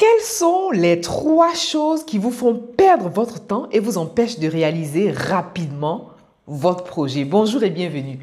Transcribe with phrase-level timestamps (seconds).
[0.00, 4.48] Quelles sont les trois choses qui vous font perdre votre temps et vous empêchent de
[4.48, 6.12] réaliser rapidement
[6.46, 7.26] votre projet?
[7.26, 8.18] Bonjour et bienvenue.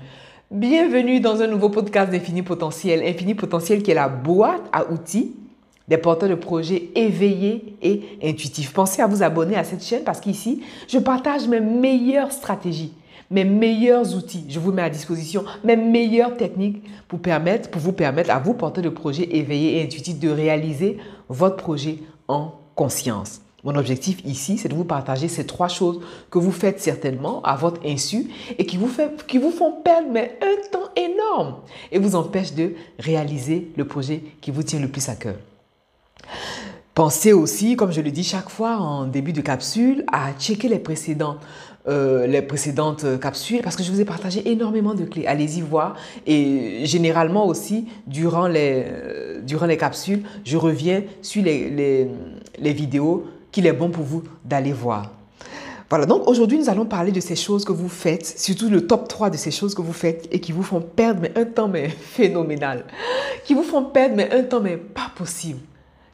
[0.50, 3.04] Bienvenue dans un nouveau podcast d'Infini Potentiel.
[3.04, 5.36] Infini Potentiel qui est la boîte à outils
[5.88, 8.73] des porteurs de projets éveillés et intuitifs.
[8.73, 12.94] Pensez à vous abonner à cette chaîne parce qu'ici, je partage mes meilleures stratégies
[13.29, 14.46] mes meilleurs outils.
[14.49, 18.53] Je vous mets à disposition mes meilleures techniques pour, permettre, pour vous permettre à vous,
[18.53, 20.98] porter de projet éveillé et intuitif, de réaliser
[21.30, 23.41] votre projet en conscience.
[23.63, 25.99] Mon objectif ici, c'est de vous partager ces trois choses
[26.30, 28.27] que vous faites certainement à votre insu
[28.58, 31.55] et qui vous, fait, qui vous font perdre mais un temps énorme
[31.91, 35.35] et vous empêchent de réaliser le projet qui vous tient le plus à cœur.
[36.94, 40.80] Pensez aussi, comme je le dis chaque fois en début de capsule, à checker les
[40.80, 41.38] précédents
[41.88, 45.26] euh, les précédentes capsules parce que je vous ai partagé énormément de clés.
[45.26, 45.96] Allez-y voir.
[46.26, 52.08] Et généralement aussi, durant les, euh, durant les capsules, je reviens sur les, les,
[52.60, 55.12] les vidéos qu'il est bon pour vous d'aller voir.
[55.90, 59.08] Voilà, donc aujourd'hui, nous allons parler de ces choses que vous faites, surtout le top
[59.08, 61.70] 3 de ces choses que vous faites et qui vous font perdre mais un temps
[61.70, 62.84] mais phénoménal.
[63.46, 65.59] Qui vous font perdre mais un temps mais pas possible.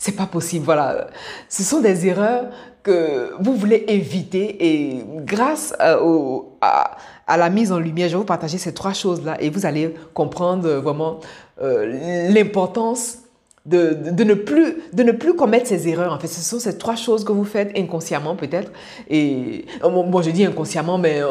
[0.04, 1.08] C'est pas possible, voilà.
[1.48, 2.48] Ce sont des erreurs
[2.84, 6.98] que vous voulez éviter et grâce euh, à,
[7.38, 10.70] la mise en lumière, je vais vous partager ces trois choses-là et vous allez comprendre
[10.70, 11.22] vraiment
[11.62, 13.20] euh, l'importance
[13.66, 16.12] de, ne plus, de ne plus commettre ces erreurs.
[16.12, 18.72] En fait, ce sont ces trois choses que vous faites inconsciemment peut-être.
[19.10, 21.22] Et moi, je dis inconsciemment, mais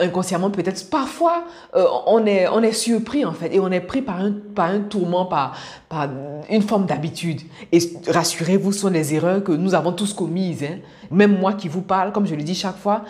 [0.00, 0.90] inconsciemment peut-être.
[0.90, 1.44] Parfois,
[1.76, 4.70] euh, on, est, on est surpris en fait et on est pris par un, par
[4.70, 5.56] un tourment, par,
[5.88, 6.08] par
[6.50, 7.42] une forme d'habitude.
[7.70, 10.64] Et rassurez-vous, ce sont des erreurs que nous avons tous commises.
[10.64, 10.78] Hein.
[11.12, 13.04] Même moi qui vous parle, comme je le dis chaque fois,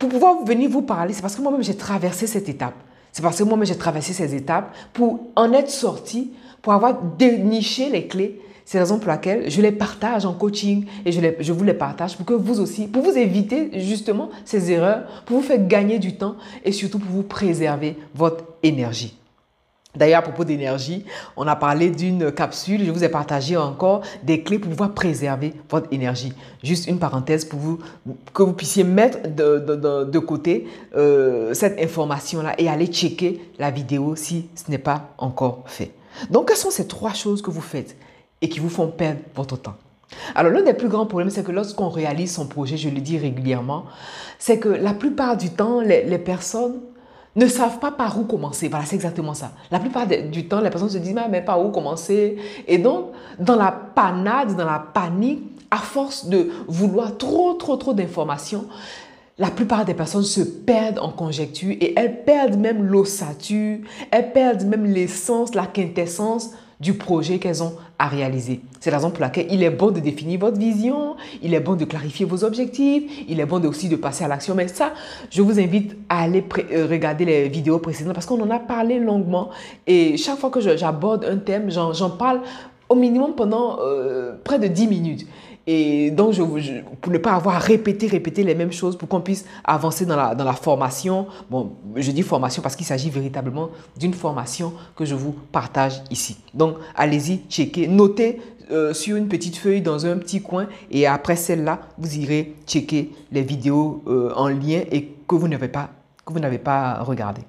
[0.00, 2.74] pour pouvoir venir vous parler, c'est parce que moi-même j'ai traversé cette étape.
[3.12, 7.90] C'est parce que moi-même j'ai traversé ces étapes pour en être sorti pour avoir déniché
[7.90, 8.40] les clés.
[8.64, 12.16] C'est la raison pour laquelle je les partage en coaching et je, vous les partage
[12.16, 16.16] pour que vous aussi, pour vous éviter justement ces erreurs, pour vous faire gagner du
[16.16, 19.16] temps et surtout pour vous préserver votre énergie.
[19.96, 21.04] D'ailleurs, à propos d'énergie,
[21.36, 25.54] on a parlé d'une capsule, je vous ai partagé encore des clés pour pouvoir préserver
[25.70, 26.32] votre énergie.
[26.62, 27.78] Juste une parenthèse pour vous,
[28.34, 34.48] que vous puissiez mettre de, côté euh, cette information-là et aller checker la vidéo si
[34.54, 35.90] ce n'est pas encore fait.
[36.30, 37.96] Donc, quelles sont ces trois choses que vous faites
[38.40, 39.76] et qui vous font perdre votre temps?
[40.34, 43.18] Alors, l'un des plus grands problèmes, c'est que lorsqu'on réalise son projet, je le dis
[43.18, 43.84] régulièrement,
[44.38, 46.80] c'est que la plupart du temps, les, personnes
[47.36, 48.68] ne savent pas par où commencer.
[48.68, 49.52] Voilà, c'est exactement ça.
[49.70, 52.38] La plupart du temps, les personnes se disent, mais par où commencer?
[52.66, 57.92] Et donc, dans la panade, dans la panique, à force de vouloir trop, trop, trop
[57.92, 58.66] d'informations,
[59.38, 63.78] la plupart des personnes se perdent en conjecture et elles perdent même l'ossature,
[64.10, 66.50] elles perdent même l'essence, la quintessence
[66.80, 68.60] du projet qu'elles ont à réaliser.
[68.80, 71.74] C'est la raison pour laquelle il est bon de définir votre vision, il est bon
[71.74, 74.54] de clarifier vos objectifs, il est bon aussi de passer à l'action.
[74.54, 74.92] Mais ça,
[75.30, 79.00] je vous invite à aller euh, regarder les vidéos précédentes parce qu'on en a parlé
[79.00, 79.50] longuement
[79.86, 82.42] et chaque fois que j'aborde un thème, j'en parle
[82.88, 85.26] au minimum pendant euh, près de 10 minutes.
[85.70, 86.34] Et donc,
[87.02, 90.16] pour ne pas avoir à répéter, répéter les mêmes choses, pour qu'on puisse avancer dans
[90.16, 91.26] la, dans la formation.
[91.50, 96.38] Bon, je dis formation parce qu'il s'agit véritablement d'une formation que je vous partage ici.
[96.54, 98.40] Donc, allez-y, checkez, notez
[98.70, 103.12] euh, sur une petite feuille dans un petit coin et après celle-là, vous irez checker
[103.30, 105.90] les vidéos euh, en lien et que vous n'avez pas,
[106.24, 107.42] que vous n'avez pas regardé.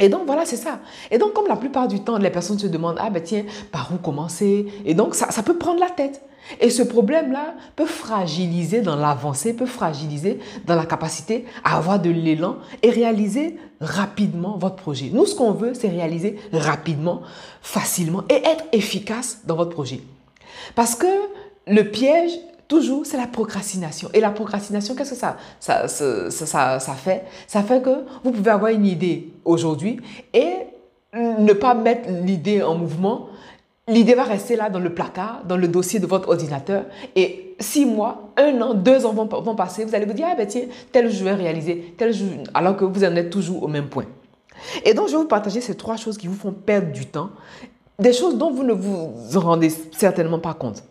[0.00, 0.80] Et donc voilà, c'est ça.
[1.10, 3.90] Et donc comme la plupart du temps, les personnes se demandent, ah ben tiens, par
[3.92, 4.66] où commencer?
[4.84, 6.22] Et donc ça, ça peut prendre la tête.
[6.60, 12.10] Et ce problème-là peut fragiliser dans l'avancée, peut fragiliser dans la capacité à avoir de
[12.10, 15.10] l'élan et réaliser rapidement votre projet.
[15.12, 17.22] Nous, ce qu'on veut, c'est réaliser rapidement,
[17.62, 20.00] facilement et être efficace dans votre projet.
[20.74, 21.06] Parce que
[21.66, 22.32] le piège,
[22.68, 24.08] toujours, c'est la procrastination.
[24.14, 27.24] Et la procrastination, qu'est-ce que ça, ça, ça, ça, fait?
[27.46, 30.00] Ça fait que vous pouvez avoir une idée aujourd'hui
[30.32, 30.54] et
[31.14, 33.28] ne pas mettre l'idée en mouvement
[33.86, 36.86] L'idée va rester là dans le placard, dans le dossier de votre ordinateur.
[37.14, 39.84] Et six mois, un an, deux ans vont, vont passer.
[39.84, 42.14] Vous allez vous dire, ah ben tiens, tel jour je vais réaliser, tel
[42.54, 44.06] alors que vous en êtes toujours au même point.
[44.84, 47.30] Et donc, je vais vous partager ces trois choses qui vous font perdre du temps.
[47.98, 50.82] Des choses dont vous ne vous rendez certainement pas compte.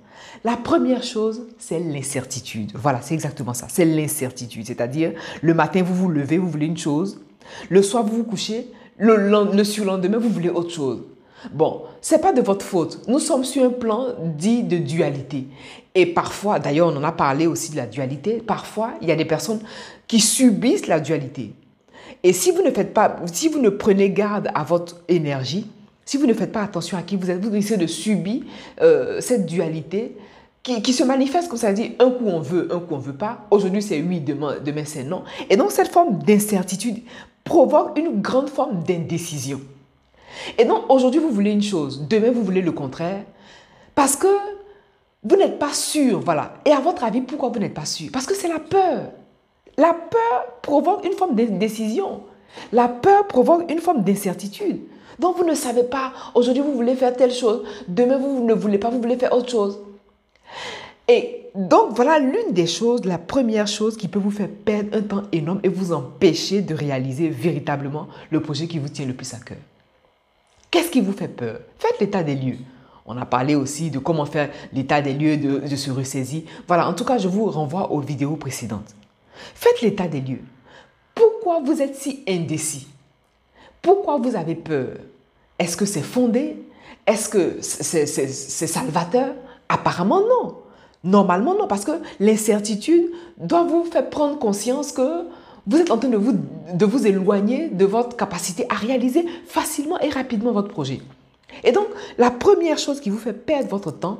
[0.43, 2.71] La première chose, c'est l'incertitude.
[2.75, 3.67] Voilà, c'est exactement ça.
[3.69, 4.67] C'est l'incertitude.
[4.67, 7.21] C'est-à-dire, le matin, vous vous levez, vous voulez une chose.
[7.69, 8.67] Le soir, vous vous couchez.
[8.97, 11.03] Le, le surlendemain, vous voulez autre chose.
[11.51, 13.01] Bon, c'est pas de votre faute.
[13.07, 15.47] Nous sommes sur un plan dit de dualité.
[15.95, 18.41] Et parfois, d'ailleurs, on en a parlé aussi de la dualité.
[18.45, 19.61] Parfois, il y a des personnes
[20.07, 21.53] qui subissent la dualité.
[22.23, 25.67] Et si vous ne faites pas, si vous ne prenez garde à votre énergie,
[26.05, 28.43] si vous ne faites pas attention à qui vous êtes, vous risquez de subir
[28.81, 30.15] euh, cette dualité
[30.63, 33.45] qui, se manifeste comme ça dit un coup on veut, un coup on veut pas.
[33.51, 35.23] Aujourd'hui c'est oui, demain, demain c'est non.
[35.49, 37.03] Et donc cette forme d'incertitude
[37.43, 39.59] provoque une grande forme d'indécision.
[40.57, 43.23] Et donc aujourd'hui vous voulez une chose, demain vous voulez le contraire,
[43.93, 44.27] parce que
[45.23, 46.55] vous n'êtes pas sûr, voilà.
[46.65, 48.09] Et à votre avis, pourquoi vous n'êtes pas sûr?
[48.11, 49.11] Parce que c'est la peur.
[49.77, 52.23] La peur provoque une forme d'indécision.
[52.71, 54.81] La peur provoque une forme d'incertitude.
[55.19, 58.77] Donc vous ne savez pas, aujourd'hui vous voulez faire telle chose, demain vous ne voulez
[58.79, 59.79] pas, vous voulez faire autre chose.
[61.07, 65.01] Et donc voilà l'une des choses, la première chose qui peut vous faire perdre un
[65.01, 69.33] temps énorme et vous empêcher de réaliser véritablement le projet qui vous tient le plus
[69.33, 69.57] à cœur.
[70.71, 71.59] Qu'est-ce qui vous fait peur?
[71.77, 72.57] Faites l'état des lieux.
[73.05, 76.43] On a parlé aussi de comment faire l'état des lieux de, se ressaisir.
[76.67, 78.95] Voilà, en tout cas, je vous renvoie aux vidéos précédentes.
[79.53, 80.41] Faites l'état des lieux.
[81.13, 82.87] Pourquoi vous êtes si indécis?
[83.81, 84.95] Pourquoi vous avez peur?
[85.59, 86.55] Est-ce que c'est fondé?
[87.05, 88.07] Est-ce que c'est
[88.67, 89.35] salvateur?
[89.67, 90.55] Apparemment non.
[91.03, 95.25] Normalement non, parce que l'incertitude doit vous faire prendre conscience que
[95.67, 96.35] vous êtes en train de vous,
[96.73, 101.01] de vous éloigner de votre capacité à réaliser facilement et rapidement votre projet.
[101.63, 104.19] Et donc, la première chose qui vous fait perdre votre temps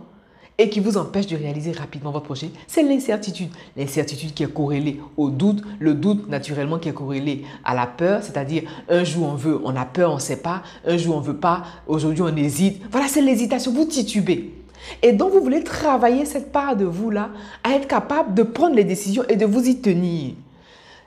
[0.58, 3.50] et qui vous empêche de réaliser rapidement votre projet, c'est l'incertitude.
[3.76, 8.22] L'incertitude qui est corrélée au doute, le doute naturellement qui est corrélé à la peur,
[8.22, 11.22] c'est-à-dire un jour on veut, on a peur, on ne sait pas, un jour on
[11.22, 12.82] ne veut pas, aujourd'hui on hésite.
[12.92, 14.63] Voilà, c'est l'hésitation, vous titubez.
[15.02, 17.30] Et donc vous voulez travailler cette part de vous-là
[17.64, 20.34] à être capable de prendre les décisions et de vous y tenir.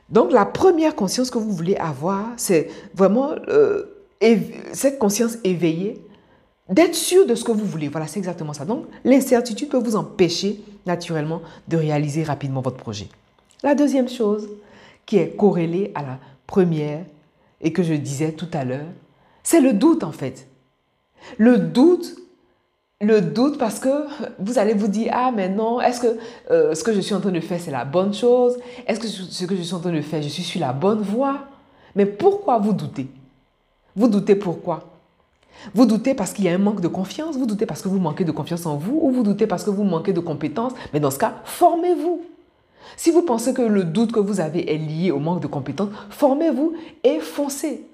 [0.08, 3.84] Donc la première conscience que vous voulez avoir, c'est vraiment euh,
[4.72, 6.00] cette conscience éveillée
[6.68, 7.88] d'être sûr de ce que vous voulez.
[7.88, 8.64] Voilà, c'est exactement ça.
[8.64, 13.08] Donc, l'incertitude peut vous empêcher naturellement de réaliser rapidement votre projet.
[13.62, 14.48] La deuxième chose
[15.04, 17.04] qui est corrélée à la première
[17.60, 18.86] et que je disais tout à l'heure,
[19.42, 20.48] c'est le doute en fait.
[21.38, 22.16] Le doute,
[23.00, 24.06] le doute parce que
[24.38, 26.18] vous allez vous dire, ah mais non, est-ce que
[26.50, 28.56] euh, ce que je suis en train de faire, c'est la bonne chose?
[28.86, 31.02] Est-ce que ce que je suis en train de faire, je suis sur la bonne
[31.02, 31.40] voie?
[31.94, 33.08] Mais pourquoi vous doutez?
[33.94, 34.84] Vous doutez pourquoi?
[35.74, 37.98] Vous doutez parce qu'il y a un manque de confiance, vous doutez parce que vous
[37.98, 40.72] manquez de confiance en vous, ou vous doutez parce que vous manquez de compétences?
[40.92, 42.22] Mais dans ce cas, formez-vous.
[42.96, 45.88] Si vous pensez que le doute que vous avez est lié au manque de compétences,
[46.08, 47.86] formez-vous et foncez.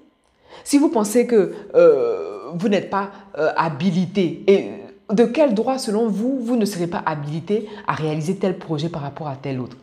[0.63, 6.07] Si vous pensez que euh, vous n'êtes pas euh, habilité, et de quel droit, selon
[6.07, 9.77] vous, vous ne serez pas habilité à réaliser tel projet par rapport à tel autre?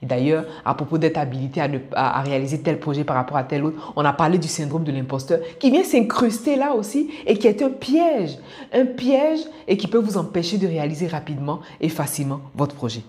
[0.00, 1.60] D'ailleurs, à propos d'être habilité
[1.92, 4.92] à, réaliser tel projet par rapport à tel autre, on a parlé du syndrome de
[4.92, 8.38] l'imposteur qui vient s'incruster là aussi et qui est un piège.
[8.72, 13.02] Un piège et qui peut vous empêcher de réaliser rapidement et facilement votre projet.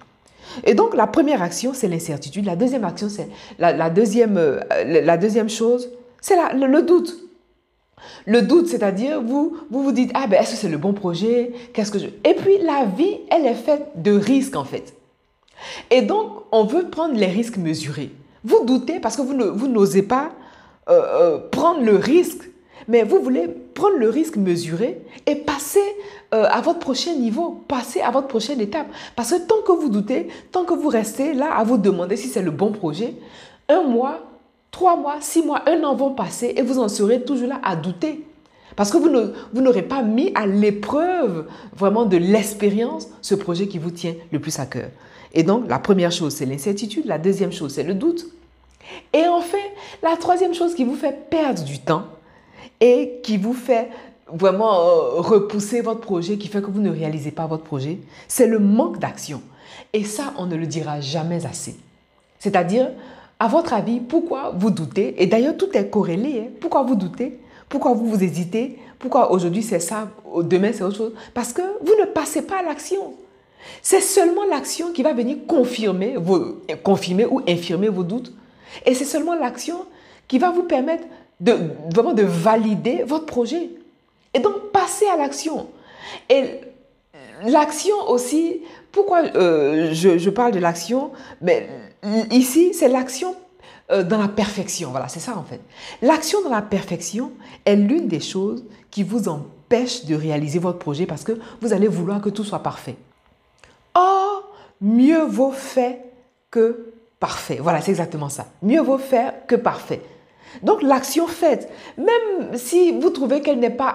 [0.64, 2.46] Et donc, la première action, c'est l'incertitude.
[2.46, 3.30] La deuxième action, c'est
[3.60, 5.90] la, deuxième, euh, la deuxième chose,
[6.22, 7.29] c'est le doute.
[8.25, 11.54] Le doute, c'est-à-dire, vous, vous vous dites, ah ben, est-ce que c'est le bon projet?
[11.74, 12.07] Qu'est-ce que je...
[12.07, 14.94] Et puis, la vie, elle est faite de risques, en fait.
[15.92, 18.12] Et donc, on veut prendre les risques mesurés.
[18.44, 20.31] Vous doutez parce que vous n'osez pas
[20.90, 22.50] euh, euh, prendre le risque,
[22.88, 25.84] mais vous voulez prendre le risque mesuré et passer
[26.34, 28.88] euh, à votre prochain niveau, passer à votre prochaine étape.
[29.16, 32.28] Parce que tant que vous doutez, tant que vous restez là à vous demander si
[32.28, 33.16] c'est le bon projet,
[33.68, 34.22] un mois,
[34.71, 37.75] trois mois, six mois, un an vont passer et vous en serez toujours là à
[37.75, 38.25] douter.
[38.75, 43.92] Parce que vous n'aurez pas mis à l'épreuve vraiment de l'expérience ce projet qui vous
[43.92, 44.89] tient le plus à cœur.
[45.34, 47.05] Et donc, la première chose, c'est l'incertitude.
[47.05, 48.27] La deuxième chose, c'est le doute.
[49.13, 49.58] Et enfin,
[50.01, 52.05] la troisième chose qui vous fait perdre du temps
[52.79, 53.89] et qui vous fait
[54.32, 58.48] vraiment euh, repousser votre projet, qui fait que vous ne réalisez pas votre projet, c'est
[58.48, 59.41] le manque d'action.
[59.94, 61.75] Et ça, on ne le dira jamais assez.
[62.39, 62.89] C'est-à-dire,
[63.39, 65.22] à votre avis, pourquoi vous doutez?
[65.22, 66.43] Et d'ailleurs, tout est corrélé.
[66.46, 66.51] Hein.
[66.60, 67.39] Pourquoi vous doutez?
[67.69, 68.79] Pourquoi vous vous hésitez?
[68.98, 70.10] Pourquoi aujourd'hui c'est ça,
[70.41, 71.13] demain c'est autre chose?
[71.34, 73.13] Parce que vous ne passez pas à l'action.
[73.81, 76.15] C'est seulement l'action qui va venir confirmer,
[76.84, 78.34] confirmer ou infirmer vos doutes.
[78.86, 79.86] Et c'est seulement l'action
[80.27, 81.03] qui va vous permettre
[81.39, 81.55] de,
[81.93, 83.69] vraiment de valider votre projet.
[84.34, 85.67] Et donc, passer à l'action.
[86.29, 86.43] Et
[87.43, 91.69] l'action aussi, pourquoi euh, je, parle de l'action Mais
[92.31, 93.36] ici, c'est l'action
[93.91, 94.91] euh, dans la perfection.
[94.91, 95.62] Voilà, c'est ça en fait.
[96.01, 97.31] L'action dans la perfection
[97.65, 101.88] est l'une des choses qui vous empêche de réaliser votre projet parce que vous allez
[101.88, 102.96] vouloir que tout soit parfait.
[103.93, 106.01] Or, mieux vaut fait
[106.51, 107.60] que parfait.
[107.62, 108.48] Voilà, c'est exactement ça.
[108.62, 110.01] Mieux vaut faire que parfait.
[110.63, 113.93] Donc l'action faite, même si vous trouvez qu'elle n'est pas,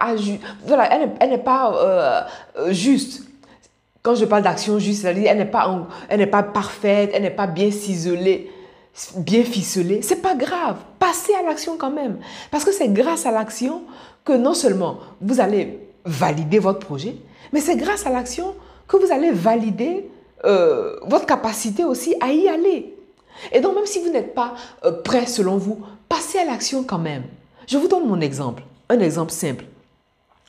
[0.66, 0.88] voilà,
[1.20, 3.22] elle, pas euh, juste.
[4.04, 7.46] Quand je parle d'action juste, elle n'est pas, elle n'est pas parfaite, elle n'est pas
[7.46, 8.50] bien ciselée,
[9.16, 10.02] bien ficelée.
[10.02, 10.76] C'est pas grave.
[10.98, 12.18] Passez à l'action quand même,
[12.50, 13.84] parce que c'est grâce à l'action
[14.22, 17.16] que non seulement vous allez valider votre projet,
[17.50, 18.54] mais c'est grâce à l'action
[18.86, 20.10] que vous allez valider
[20.44, 22.94] euh, votre capacité aussi à y aller.
[23.52, 24.52] Et donc, même si vous n'êtes pas
[24.84, 25.80] euh, prêt selon vous,
[26.10, 27.22] passez à l'action quand même.
[27.66, 28.64] Je vous donne mon exemple.
[28.90, 29.64] Un exemple simple.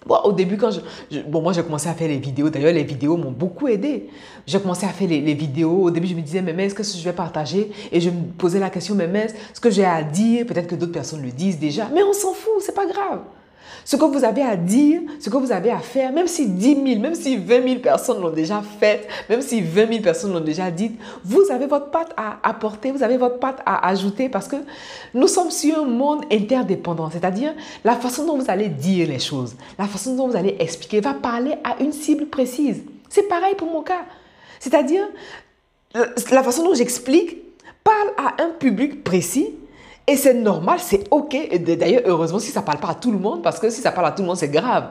[0.05, 2.49] Bon, au début, quand je, bon, moi, j'ai commencé à faire les vidéos.
[2.49, 4.09] D'ailleurs, les vidéos m'ont beaucoup aidé.
[4.45, 5.83] J'ai commencé à faire les, vidéos.
[5.83, 7.71] Au début, je me disais, mais, mais est-ce que je vais partager?
[7.91, 10.75] Et je me posais la question, mais, mais ce que j'ai à dire, peut-être que
[10.75, 11.89] d'autres personnes le disent déjà.
[11.93, 13.21] Mais on s'en fout, c'est pas grave.
[13.83, 16.75] Ce que vous avez à dire, ce que vous avez à faire, même si 10
[16.85, 20.39] 000, même si 20 000 personnes l'ont déjà fait, même si 20 000 personnes l'ont
[20.39, 20.93] déjà dit,
[21.23, 24.55] vous avez votre patte à apporter, vous avez votre patte à ajouter parce que
[25.13, 27.53] nous sommes sur un monde interdépendant, c'est-à-dire
[27.83, 31.13] la façon dont vous allez dire les choses, la façon dont vous allez expliquer va
[31.13, 32.83] parler à une cible précise.
[33.09, 34.05] C'est pareil pour mon cas.
[34.59, 35.03] C'est-à-dire,
[35.93, 37.37] la façon dont j'explique
[37.83, 39.53] parle à un public précis
[40.07, 41.33] et c'est normal, c'est OK.
[41.33, 43.81] Et d'ailleurs, heureusement, si ça ne parle pas à tout le monde, parce que si
[43.81, 44.89] ça parle à tout le monde, c'est grave.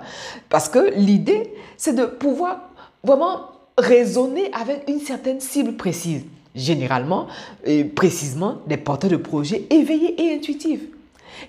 [0.48, 2.70] Parce que l'idée, c'est de pouvoir
[3.04, 3.42] vraiment
[3.78, 6.24] raisonner avec une certaine cible précise.
[6.56, 7.26] Généralement,
[7.64, 10.82] et précisément, des porteurs de projets éveillés et intuitifs.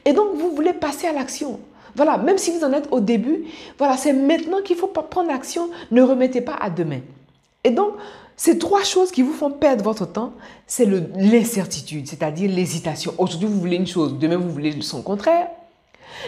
[0.03, 1.60] Et donc, vous voulez passer à l'action.
[1.95, 3.45] Voilà, même si vous en êtes au début,
[3.77, 5.69] voilà, c'est maintenant qu'il faut prendre l'action.
[5.91, 7.00] Ne remettez pas à demain.
[7.63, 7.93] Et donc,
[8.38, 10.34] ces trois choses qui vous font perdre votre temps,
[10.68, 13.13] c'est l'incertitude, c'est-à-dire l'hésitation.
[13.18, 15.48] Aujourd'hui, vous voulez une chose, demain, vous voulez son contraire.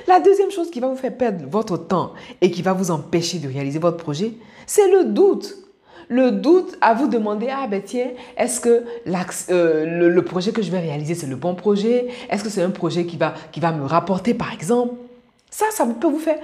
[0.08, 3.40] La deuxième chose qui va vous faire perdre votre temps et qui va vous empêcher
[3.40, 4.34] de réaliser votre projet,
[4.66, 5.56] c'est le doute.
[6.10, 8.86] Le doute à vous demander, ah ben tiens, est-ce que
[9.50, 12.08] euh, le, projet que je vais réaliser, c'est le bon projet?
[12.30, 14.94] Est-ce que c'est un projet qui va, qui va me rapporter, par exemple?
[15.50, 16.40] Ça, ça peut vous faire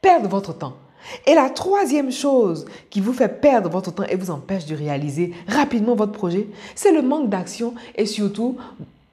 [0.00, 0.74] perdre votre temps.
[1.26, 5.32] Et la troisième chose qui vous fait perdre votre temps et vous empêche de réaliser
[5.46, 8.56] rapidement votre projet, c'est le manque d'action et surtout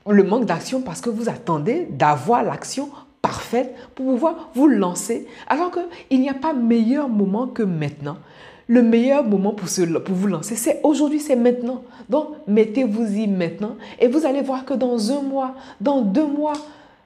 [0.07, 2.89] le manque d'action parce que vous attendez d'avoir l'action
[3.21, 8.17] parfaite pour pouvoir vous lancer alors qu'il n'y a pas meilleur moment que maintenant.
[8.67, 9.67] Le meilleur moment pour,
[10.03, 11.83] pour vous lancer, c'est aujourd'hui, c'est maintenant.
[12.09, 16.53] Donc, mettez-vous-y maintenant et vous allez voir que dans un mois, dans deux mois,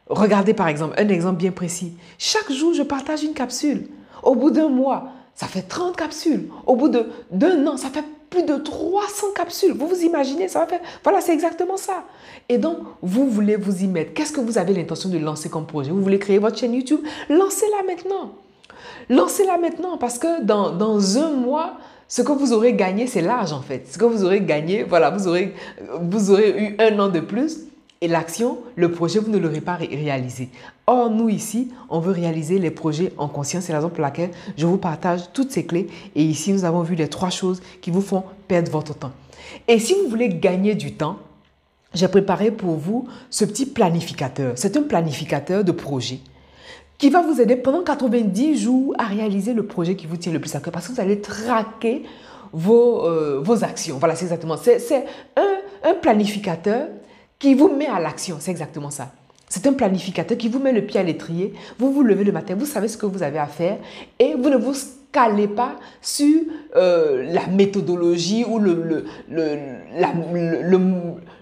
[0.09, 1.93] regardez par exemple un exemple bien précis.
[2.17, 3.88] Chaque jour, je partage une capsule.
[4.23, 6.49] Au bout d'un mois, ça fait 30 capsules.
[6.65, 9.73] Au bout d'un an, ça fait plus de 300 capsules.
[9.73, 10.81] Vous vous imaginez, ça va faire...
[11.03, 12.03] Voilà, c'est exactement ça.
[12.47, 14.13] Et donc, vous voulez vous y mettre.
[14.13, 15.91] Qu'est-ce que vous avez l'intention de lancer comme projet?
[15.91, 16.99] Vous voulez créer votre chaîne YouTube?
[17.29, 18.33] Lancez-la maintenant.
[19.09, 23.61] Lancez-la maintenant parce que dans, un mois, ce que vous aurez gagné, c'est l'âge en
[23.61, 23.88] fait.
[23.89, 25.53] Ce que vous aurez gagné, voilà, vous aurez
[26.59, 27.68] eu un an de plus
[28.01, 30.50] et l'action, le projet, vous ne l'aurez pas réalisé.
[30.88, 33.65] Or, nous ici, on veut réaliser les projets en conscience.
[33.65, 35.88] C'est la raison pour laquelle je vous partage toutes ces clés.
[36.15, 39.12] Et ici, nous avons vu les trois choses qui vous font perdre votre temps.
[39.68, 41.18] Et si vous voulez gagner du temps,
[41.94, 44.53] j'ai préparé pour vous ce petit planificateur.
[44.56, 46.20] C'est un planificateur de projet
[46.98, 50.39] qui va vous aider pendant 90 jours à réaliser le projet qui vous tient le
[50.39, 52.03] plus à cœur parce que vous allez traquer
[52.53, 53.98] vos, euh, vos actions.
[53.98, 54.58] Voilà, c'est exactement.
[54.58, 56.88] C'est un, un planificateur
[57.39, 58.38] qui vous met à l'action.
[58.39, 59.12] C'est exactement ça.
[59.48, 61.53] C'est un planificateur qui vous met le pied à l'étrier.
[61.79, 63.79] Vous vous levez le matin, vous savez ce que vous avez à faire
[64.19, 64.74] et vous ne vous
[65.12, 66.41] calez pas sur
[66.75, 70.77] euh, la méthodologie ou le, le, le,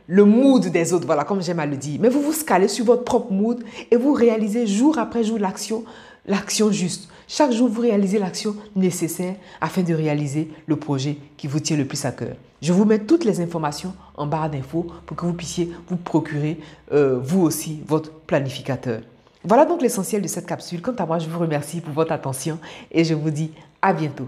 [0.07, 1.99] le, mood des autres, voilà, comme j'aime à le dire.
[2.01, 3.61] Mais vous vous calez sur votre propre mood
[3.91, 5.83] et vous réalisez jour après jour l'action,
[6.25, 7.09] l'action juste.
[7.27, 11.83] Chaque jour, vous réalisez l'action nécessaire afin de réaliser le projet qui vous tient le
[11.83, 12.37] plus à cœur.
[12.61, 16.59] Je vous mets toutes les informations en barre d'infos pour que vous puissiez vous procurer,
[16.91, 19.01] euh, vous aussi, votre planificateur.
[19.43, 20.81] Voilà donc l'essentiel de cette capsule.
[20.81, 22.59] Quant à moi, je vous remercie pour votre attention
[22.91, 24.27] et je vous dis à bientôt.